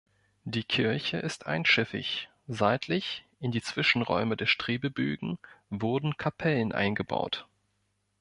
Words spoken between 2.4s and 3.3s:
seitlich,